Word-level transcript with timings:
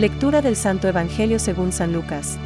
Lectura 0.00 0.40
del 0.40 0.56
Santo 0.56 0.88
Evangelio 0.88 1.38
según 1.38 1.72
San 1.72 1.92
Lucas. 1.92 2.38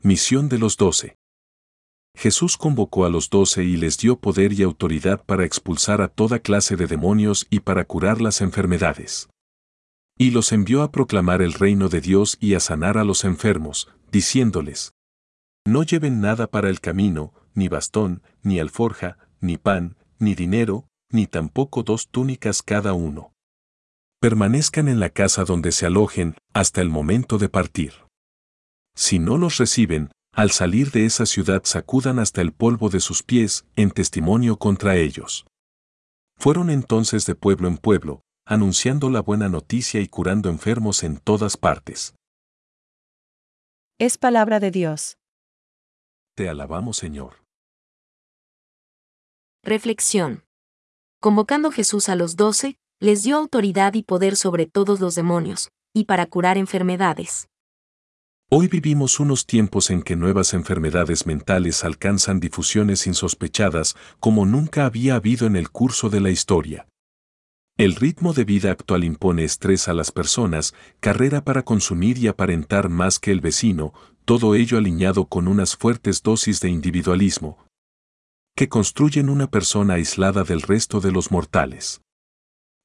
Misión 0.00 0.48
de 0.48 0.58
los 0.58 0.76
doce. 0.76 1.16
Jesús 2.16 2.56
convocó 2.56 3.04
a 3.04 3.08
los 3.08 3.30
doce 3.30 3.64
y 3.64 3.76
les 3.76 3.98
dio 3.98 4.20
poder 4.20 4.52
y 4.52 4.62
autoridad 4.62 5.24
para 5.24 5.44
expulsar 5.44 6.02
a 6.02 6.06
toda 6.06 6.38
clase 6.38 6.76
de 6.76 6.86
demonios 6.86 7.48
y 7.50 7.58
para 7.58 7.84
curar 7.84 8.20
las 8.20 8.42
enfermedades. 8.42 9.28
Y 10.16 10.30
los 10.30 10.52
envió 10.52 10.84
a 10.84 10.92
proclamar 10.92 11.42
el 11.42 11.54
reino 11.54 11.88
de 11.88 12.00
Dios 12.00 12.36
y 12.38 12.54
a 12.54 12.60
sanar 12.60 12.96
a 12.96 13.02
los 13.02 13.24
enfermos, 13.24 13.88
diciéndoles, 14.12 14.92
No 15.66 15.82
lleven 15.82 16.20
nada 16.20 16.46
para 16.46 16.68
el 16.68 16.78
camino, 16.78 17.34
ni 17.54 17.66
bastón, 17.66 18.22
ni 18.44 18.60
alforja, 18.60 19.18
ni 19.40 19.58
pan, 19.58 19.96
ni 20.20 20.36
dinero, 20.36 20.86
ni 21.10 21.26
tampoco 21.26 21.82
dos 21.82 22.06
túnicas 22.08 22.62
cada 22.62 22.92
uno. 22.92 23.32
Permanezcan 24.20 24.88
en 24.88 25.00
la 25.00 25.08
casa 25.08 25.44
donde 25.44 25.72
se 25.72 25.86
alojen 25.86 26.36
hasta 26.52 26.82
el 26.82 26.90
momento 26.90 27.38
de 27.38 27.48
partir. 27.48 27.94
Si 28.94 29.18
no 29.18 29.38
los 29.38 29.56
reciben, 29.56 30.12
al 30.34 30.50
salir 30.50 30.90
de 30.90 31.06
esa 31.06 31.24
ciudad 31.24 31.62
sacudan 31.64 32.18
hasta 32.18 32.42
el 32.42 32.52
polvo 32.52 32.90
de 32.90 33.00
sus 33.00 33.22
pies 33.22 33.64
en 33.76 33.90
testimonio 33.90 34.58
contra 34.58 34.96
ellos. 34.96 35.46
Fueron 36.36 36.68
entonces 36.68 37.24
de 37.24 37.34
pueblo 37.34 37.66
en 37.66 37.78
pueblo, 37.78 38.20
anunciando 38.44 39.08
la 39.08 39.22
buena 39.22 39.48
noticia 39.48 40.02
y 40.02 40.08
curando 40.08 40.50
enfermos 40.50 41.02
en 41.02 41.16
todas 41.16 41.56
partes. 41.56 42.14
Es 43.98 44.18
palabra 44.18 44.60
de 44.60 44.70
Dios. 44.70 45.16
Te 46.36 46.50
alabamos 46.50 46.98
Señor. 46.98 47.42
Reflexión. 49.62 50.44
Convocando 51.22 51.70
Jesús 51.70 52.10
a 52.10 52.16
los 52.16 52.36
doce, 52.36 52.76
les 53.02 53.22
dio 53.22 53.38
autoridad 53.38 53.94
y 53.94 54.02
poder 54.02 54.36
sobre 54.36 54.66
todos 54.66 55.00
los 55.00 55.14
demonios, 55.14 55.70
y 55.94 56.04
para 56.04 56.26
curar 56.26 56.58
enfermedades. 56.58 57.48
Hoy 58.50 58.68
vivimos 58.68 59.20
unos 59.20 59.46
tiempos 59.46 59.88
en 59.88 60.02
que 60.02 60.16
nuevas 60.16 60.52
enfermedades 60.52 61.24
mentales 61.24 61.82
alcanzan 61.82 62.40
difusiones 62.40 63.06
insospechadas 63.06 63.96
como 64.18 64.44
nunca 64.44 64.84
había 64.84 65.14
habido 65.14 65.46
en 65.46 65.56
el 65.56 65.70
curso 65.70 66.10
de 66.10 66.20
la 66.20 66.28
historia. 66.28 66.88
El 67.78 67.94
ritmo 67.94 68.34
de 68.34 68.44
vida 68.44 68.70
actual 68.70 69.04
impone 69.04 69.44
estrés 69.44 69.88
a 69.88 69.94
las 69.94 70.12
personas, 70.12 70.74
carrera 70.98 71.42
para 71.42 71.62
consumir 71.62 72.18
y 72.18 72.26
aparentar 72.26 72.90
más 72.90 73.18
que 73.18 73.30
el 73.30 73.40
vecino, 73.40 73.94
todo 74.26 74.54
ello 74.54 74.76
alineado 74.76 75.24
con 75.24 75.48
unas 75.48 75.74
fuertes 75.74 76.22
dosis 76.22 76.60
de 76.60 76.68
individualismo, 76.68 77.64
que 78.54 78.68
construyen 78.68 79.30
una 79.30 79.50
persona 79.50 79.94
aislada 79.94 80.44
del 80.44 80.60
resto 80.60 81.00
de 81.00 81.12
los 81.12 81.30
mortales. 81.30 82.02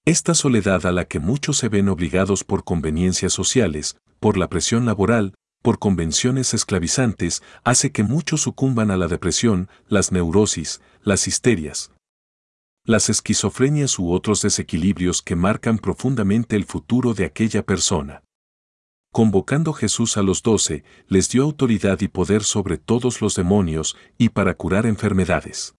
Esta 0.05 0.35
soledad 0.35 0.85
a 0.85 0.91
la 0.91 1.05
que 1.05 1.19
muchos 1.19 1.57
se 1.57 1.67
ven 1.67 1.89
obligados 1.89 2.43
por 2.43 2.63
conveniencias 2.63 3.33
sociales, 3.33 3.97
por 4.19 4.37
la 4.37 4.49
presión 4.49 4.85
laboral, 4.85 5.33
por 5.63 5.79
convenciones 5.79 6.53
esclavizantes, 6.53 7.41
hace 7.63 7.91
que 7.91 8.03
muchos 8.03 8.41
sucumban 8.41 8.91
a 8.91 8.97
la 8.97 9.07
depresión, 9.07 9.67
las 9.87 10.11
neurosis, 10.11 10.79
las 11.01 11.27
histerias, 11.27 11.91
las 12.83 13.09
esquizofrenias 13.09 13.97
u 13.97 14.11
otros 14.11 14.43
desequilibrios 14.43 15.23
que 15.23 15.35
marcan 15.35 15.79
profundamente 15.79 16.55
el 16.55 16.65
futuro 16.65 17.15
de 17.15 17.25
aquella 17.25 17.63
persona. 17.63 18.21
Convocando 19.11 19.73
Jesús 19.73 20.17
a 20.17 20.21
los 20.21 20.43
doce, 20.43 20.83
les 21.07 21.29
dio 21.29 21.41
autoridad 21.41 21.99
y 22.01 22.09
poder 22.09 22.43
sobre 22.43 22.77
todos 22.77 23.21
los 23.21 23.33
demonios 23.33 23.97
y 24.19 24.29
para 24.29 24.53
curar 24.53 24.85
enfermedades. 24.85 25.73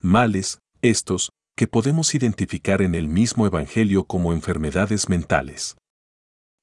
Males, 0.00 0.60
estos, 0.80 1.30
que 1.56 1.66
podemos 1.66 2.14
identificar 2.14 2.82
en 2.82 2.94
el 2.94 3.08
mismo 3.08 3.46
Evangelio 3.46 4.04
como 4.04 4.32
enfermedades 4.32 5.08
mentales. 5.08 5.76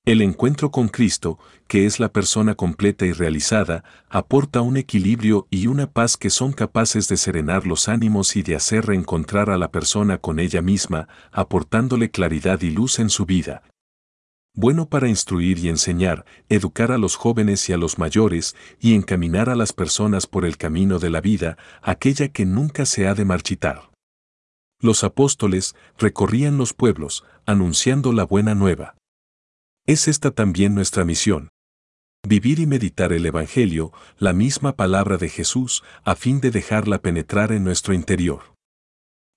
El 0.04 0.24
encuentro 0.24 0.72
con 0.72 0.88
Cristo, 0.88 1.38
que 1.68 1.86
es 1.86 2.00
la 2.00 2.12
persona 2.12 2.56
completa 2.56 3.06
y 3.06 3.12
realizada, 3.12 3.84
aporta 4.10 4.62
un 4.62 4.78
equilibrio 4.78 5.48
y 5.52 5.68
una 5.68 5.92
paz 5.92 6.18
que 6.18 6.32
son 6.32 6.54
capaces 6.54 7.08
de 7.08 7.18
serenar 7.18 7.68
los 7.68 7.88
ánimos 7.88 8.36
y 8.36 8.42
de 8.42 8.56
hacer 8.56 8.88
reencontrar 8.88 9.52
a 9.52 9.60
la 9.60 9.72
persona 9.72 10.18
con 10.18 10.40
ella 10.40 10.64
misma, 10.64 11.08
aportándole 11.32 12.10
claridad 12.10 12.62
y 12.62 12.72
luz 12.72 12.98
en 12.98 13.12
su 13.12 13.28
vida. 13.28 13.62
Bueno 14.56 14.90
para 14.90 15.08
instruir 15.08 15.60
y 15.60 15.70
enseñar, 15.70 16.26
educar 16.50 16.92
a 16.92 16.98
los 16.98 17.16
jóvenes 17.16 17.70
y 17.70 17.74
a 17.74 17.78
los 17.78 18.00
mayores, 18.00 18.56
y 18.80 18.96
encaminar 18.96 19.50
a 19.50 19.56
las 19.56 19.72
personas 19.72 20.26
por 20.26 20.46
el 20.46 20.58
camino 20.58 20.98
de 20.98 21.12
la 21.12 21.22
vida, 21.22 21.58
aquella 21.84 22.30
que 22.30 22.48
nunca 22.48 22.88
se 22.88 23.08
ha 23.08 23.14
de 23.14 23.24
marchitar. 23.24 23.91
Los 24.82 25.04
apóstoles 25.04 25.76
recorrían 26.00 26.58
los 26.58 26.74
pueblos, 26.74 27.24
anunciando 27.46 28.14
la 28.14 28.24
buena 28.24 28.56
nueva. 28.56 28.98
Es 29.86 30.08
esta 30.08 30.32
también 30.32 30.74
nuestra 30.74 31.06
misión. 31.06 31.50
Vivir 32.28 32.60
y 32.60 32.66
meditar 32.66 33.14
el 33.14 33.26
Evangelio, 33.28 33.92
la 34.18 34.34
misma 34.34 34.76
palabra 34.76 35.18
de 35.18 35.30
Jesús, 35.30 35.84
a 36.04 36.16
fin 36.16 36.42
de 36.42 36.50
dejarla 36.50 37.00
penetrar 37.00 37.52
en 37.52 37.64
nuestro 37.64 37.94
interior. 37.94 38.56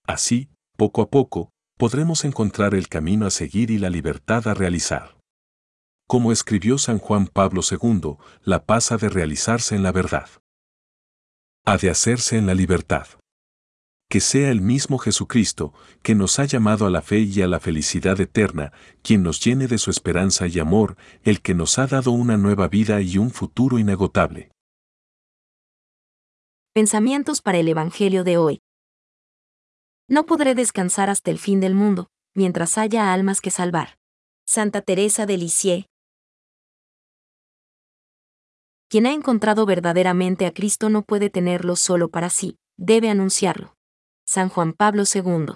Así, 0.06 0.48
poco 0.76 1.02
a 1.02 1.10
poco, 1.10 1.50
podremos 1.76 2.24
encontrar 2.24 2.74
el 2.74 2.88
camino 2.88 3.26
a 3.26 3.30
seguir 3.30 3.70
y 3.70 3.78
la 3.78 3.90
libertad 3.90 4.48
a 4.48 4.54
realizar. 4.54 5.18
Como 6.06 6.32
escribió 6.32 6.78
San 6.78 6.98
Juan 6.98 7.26
Pablo 7.26 7.60
II, 7.70 8.16
la 8.42 8.64
paz 8.64 8.92
ha 8.92 8.96
de 8.96 9.10
realizarse 9.10 9.74
en 9.74 9.82
la 9.82 9.92
verdad. 9.92 10.28
Ha 11.66 11.76
de 11.76 11.90
hacerse 11.90 12.38
en 12.38 12.46
la 12.46 12.54
libertad 12.54 13.06
que 14.14 14.20
sea 14.20 14.52
el 14.52 14.60
mismo 14.60 14.98
Jesucristo, 14.98 15.74
que 16.04 16.14
nos 16.14 16.38
ha 16.38 16.44
llamado 16.44 16.86
a 16.86 16.90
la 16.90 17.02
fe 17.02 17.18
y 17.18 17.42
a 17.42 17.48
la 17.48 17.58
felicidad 17.58 18.20
eterna, 18.20 18.72
quien 19.02 19.24
nos 19.24 19.44
llene 19.44 19.66
de 19.66 19.76
su 19.76 19.90
esperanza 19.90 20.46
y 20.46 20.60
amor, 20.60 20.96
el 21.24 21.42
que 21.42 21.52
nos 21.52 21.80
ha 21.80 21.88
dado 21.88 22.12
una 22.12 22.36
nueva 22.36 22.68
vida 22.68 23.00
y 23.00 23.18
un 23.18 23.32
futuro 23.32 23.76
inagotable. 23.76 24.52
Pensamientos 26.72 27.42
para 27.42 27.58
el 27.58 27.66
Evangelio 27.66 28.22
de 28.22 28.36
hoy. 28.36 28.60
No 30.08 30.26
podré 30.26 30.54
descansar 30.54 31.10
hasta 31.10 31.32
el 31.32 31.40
fin 31.40 31.58
del 31.58 31.74
mundo, 31.74 32.06
mientras 32.36 32.78
haya 32.78 33.12
almas 33.12 33.40
que 33.40 33.50
salvar. 33.50 33.98
Santa 34.46 34.80
Teresa 34.80 35.26
de 35.26 35.38
Lisieux. 35.38 35.86
Quien 38.88 39.06
ha 39.06 39.12
encontrado 39.12 39.66
verdaderamente 39.66 40.46
a 40.46 40.52
Cristo 40.52 40.88
no 40.88 41.02
puede 41.02 41.30
tenerlo 41.30 41.74
solo 41.74 42.10
para 42.10 42.30
sí, 42.30 42.58
debe 42.76 43.10
anunciarlo. 43.10 43.74
San 44.34 44.48
Juan 44.48 44.72
Pablo 44.72 45.04
II. 45.04 45.54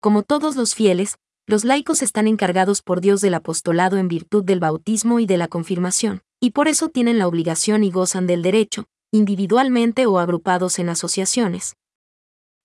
Como 0.00 0.22
todos 0.22 0.56
los 0.56 0.74
fieles, 0.74 1.18
los 1.46 1.66
laicos 1.66 2.00
están 2.00 2.26
encargados 2.26 2.80
por 2.80 3.02
Dios 3.02 3.20
del 3.20 3.34
apostolado 3.34 3.98
en 3.98 4.08
virtud 4.08 4.42
del 4.42 4.58
bautismo 4.58 5.20
y 5.20 5.26
de 5.26 5.36
la 5.36 5.48
confirmación, 5.48 6.22
y 6.40 6.52
por 6.52 6.68
eso 6.68 6.88
tienen 6.88 7.18
la 7.18 7.28
obligación 7.28 7.84
y 7.84 7.90
gozan 7.90 8.26
del 8.26 8.40
derecho, 8.40 8.86
individualmente 9.12 10.06
o 10.06 10.18
agrupados 10.18 10.78
en 10.78 10.88
asociaciones, 10.88 11.76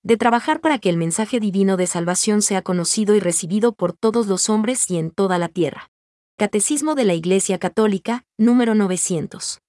de 0.04 0.16
trabajar 0.16 0.62
para 0.62 0.80
que 0.80 0.88
el 0.88 0.96
mensaje 0.96 1.42
divino 1.42 1.76
de 1.76 1.88
salvación 1.88 2.42
sea 2.42 2.62
conocido 2.62 3.14
y 3.14 3.20
recibido 3.20 3.74
por 3.74 3.92
todos 3.92 4.28
los 4.28 4.50
hombres 4.50 4.90
y 4.90 4.98
en 4.98 5.12
toda 5.12 5.38
la 5.38 5.50
tierra. 5.50 5.92
Catecismo 6.38 6.96
de 6.96 7.04
la 7.04 7.14
Iglesia 7.14 7.60
Católica, 7.60 8.24
número 8.38 8.74
900. 8.74 9.60